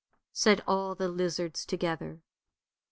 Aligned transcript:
said 0.33 0.63
all 0.65 0.95
the 0.95 1.07
lizards 1.07 1.63
together. 1.63 2.23